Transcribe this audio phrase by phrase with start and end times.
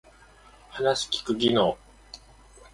[0.71, 1.77] 話す聞く技能